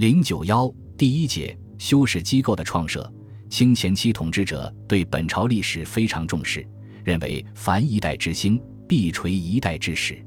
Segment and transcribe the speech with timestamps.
[0.00, 3.12] 零九幺第一节修史机构的创设。
[3.50, 6.66] 清前期统治者对本朝历史非常重视，
[7.04, 8.58] 认为凡一代之兴，
[8.88, 10.18] 必垂一代之始。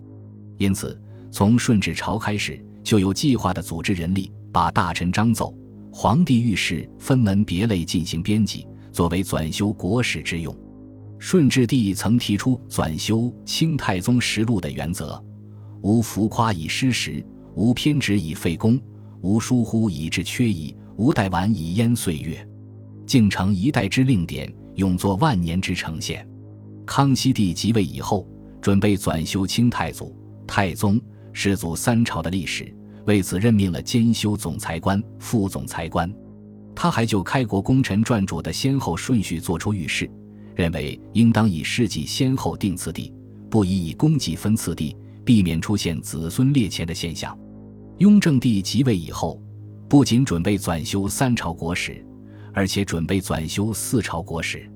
[0.60, 1.02] 因此，
[1.32, 5.52] 从顺治朝开始，就有计划的组织人力，把大臣章奏、
[5.92, 10.56] 皇帝御史分门别类进行编辑，作为纂修国史之用。
[11.18, 15.20] 顺治帝曾提出纂修《清太宗实录》的原则：
[15.82, 18.80] 无浮夸以失实，无偏执以废功，
[19.24, 22.46] 无疏忽以致缺遗，无怠玩以淹岁月。
[23.06, 26.28] 竟成一代之令典，永作万年之呈现。
[26.86, 28.28] 康熙帝即位以后，
[28.62, 30.14] 准备纂修清太祖、
[30.46, 31.00] 太宗、
[31.32, 32.70] 世祖三朝的历史，
[33.06, 36.14] 为此任命了兼修总裁官、副总裁官。
[36.76, 40.10] 他还就开国功臣传主的先后顺序作出预示，
[40.54, 43.14] 认为应当以事迹先后定次第，
[43.50, 47.38] 不宜以功绩分次第，避免出现子孙列前的现象。
[48.00, 49.42] 雍正帝即位以后，
[49.90, 52.06] 不仅准备纂修三朝国史。
[52.56, 54.70] 而且准备纂修四朝国史，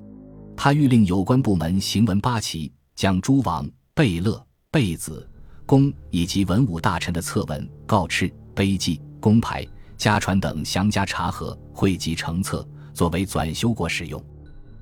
[0.56, 5.24] 他谕令有关部门行文八旗，将诸王、贝勒、贝子、
[5.64, 9.64] 公以及文武大臣的册文、告敕、碑记、公牌、
[9.96, 14.20] 家传等详加查核，汇集成册，作为纂修国史用。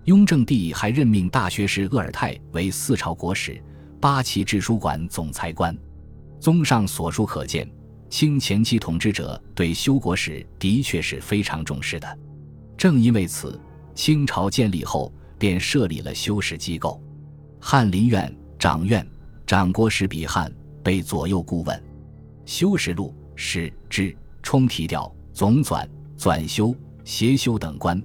[0.06, 3.62] 雍正帝还任命大学士鄂尔泰为四朝国史、
[4.00, 5.76] 八旗制书馆总裁官。
[6.40, 7.70] 综上所述可见，
[8.08, 12.18] 清前期统治者对修国史的确是非常重视的。
[12.76, 13.60] 正因为此，
[13.94, 17.00] 清朝建立后便设立了修史机构，
[17.60, 19.06] 翰林院掌院
[19.46, 21.82] 掌国史笔翰，被左右顾问，
[22.44, 28.00] 修史录、史志、冲题调、总纂、纂修、协修等官。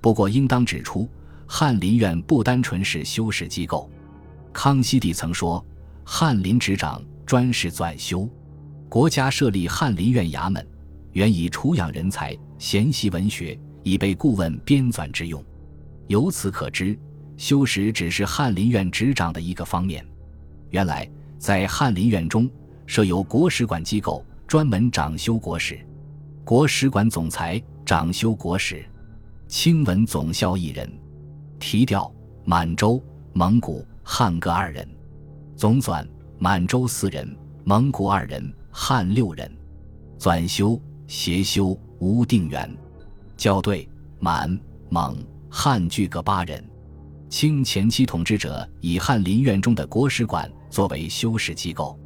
[0.00, 1.08] 不过，应当指出，
[1.46, 3.90] 翰林院不单纯是修史机构。
[4.52, 5.64] 康熙帝曾说
[6.04, 8.28] ：“翰林执掌专事纂修。”
[8.92, 10.62] 国家设立翰林院衙门，
[11.12, 12.36] 原以储养人才，
[12.74, 13.58] 研习文学。
[13.84, 15.42] 以备顾问编纂之用，
[16.08, 16.94] 由此可知，
[17.38, 20.06] 修史只是翰林院执掌的一个方面。
[20.68, 22.46] 原来，在翰林院中
[22.84, 25.80] 设有国史馆机构，专门掌修国史。
[26.44, 28.84] 国史馆总裁掌修国史，
[29.48, 30.86] 清文总校一人，
[31.58, 32.14] 提调
[32.44, 33.02] 满洲、
[33.32, 34.86] 蒙古、汉各二人，
[35.56, 36.06] 总纂
[36.38, 39.54] 满洲四人，蒙古二人，汉六人，
[40.18, 42.74] 纂修、协修吴定远。
[43.36, 43.86] 校对
[44.18, 45.16] 满蒙
[45.50, 46.64] 汉俱各八人，
[47.28, 51.98] 清前期统治者以翰林院中的国史馆作为修史机构。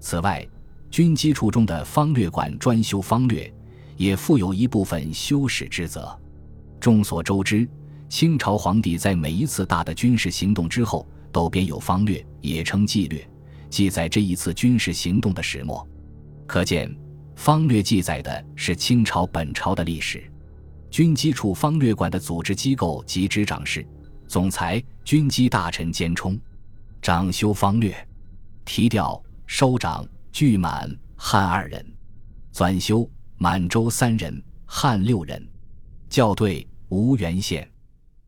[0.00, 0.46] 此外，
[0.90, 3.52] 军机处中的方略馆专修方略，
[3.98, 6.18] 也负有一部分修史之责。
[6.80, 7.68] 众所周知，
[8.08, 13.28] 清朝皇帝在每一次大的军事行动之后，都编有方略，也称纪略，
[13.68, 15.86] 记载这一次军事行动的始末。
[16.46, 16.94] 可见，
[17.34, 20.30] 方略记载的是清朝本朝的历史。
[20.90, 23.86] 军机处方略馆的组织机构及执掌事、
[24.26, 26.38] 总裁、军机大臣兼充，
[27.02, 27.94] 掌修方略，
[28.64, 31.84] 提调收长巨满汉二人，
[32.54, 35.46] 纂修满洲三人，汉六人，
[36.08, 37.68] 校对吴元宪，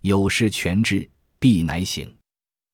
[0.00, 1.08] 有事全制，
[1.38, 2.12] 必乃醒。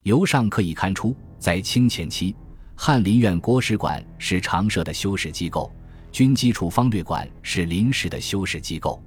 [0.03, 2.34] 由上可以看出，在清前期，
[2.77, 5.73] 翰林院国史馆是常设的修史机构，
[6.11, 9.03] 军机处方略馆是临时的修史机构。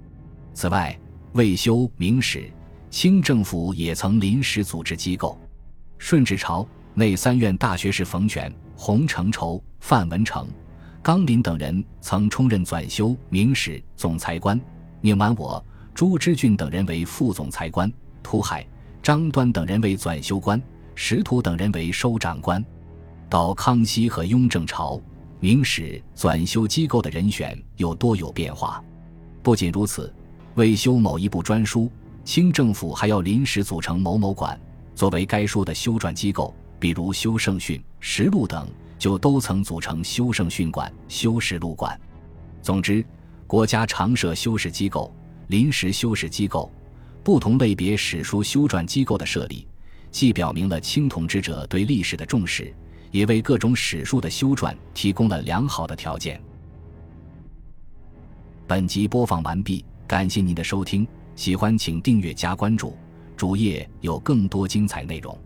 [0.54, 0.98] 此外，
[1.34, 2.50] 为修明史，
[2.90, 5.40] 清政府也曾临时组织机构。
[5.98, 10.48] 顺治朝内三院大学士冯全、洪承畴、范文成、
[11.04, 14.60] 纲林等人曾充任纂修明史总裁官，
[15.02, 15.64] 宁完我、
[15.94, 17.92] 朱之俊等人为副总裁官，
[18.24, 18.66] 涂海、
[19.04, 20.60] 张端等人为纂修官，
[20.96, 22.64] 石图等人为收长官。
[23.30, 25.02] 到康熙和雍正朝，
[25.40, 28.84] 明史纂修机构的人选又多有变化。
[29.44, 30.14] 不仅如此。
[30.56, 31.88] 为修某一部专书，
[32.26, 34.60] 清政府还要临时组成某某馆，
[34.96, 36.52] 作为该书的修撰机构。
[36.80, 38.68] 比如修圣训、实录等，
[38.98, 42.00] 就都曾组成修圣训馆、修实录馆。
[42.62, 43.06] 总之，
[43.46, 45.14] 国家常设修史机构、
[45.48, 46.72] 临时修史机构、
[47.24, 49.68] 不同类别史书修撰机构的设立，
[50.10, 52.74] 既表明了清统治者对历史的重视，
[53.12, 56.42] 也为各种史书的修撰提供了良好的条件。
[58.68, 59.86] 本集播放完毕。
[60.08, 61.06] 感谢您的收听，
[61.36, 62.96] 喜欢请订阅加关注，
[63.36, 65.38] 主页有更多精彩内容。